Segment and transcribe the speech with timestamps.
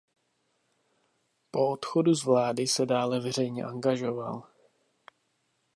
[1.51, 4.43] Po odchodu z vlády se dále veřejně angažoval.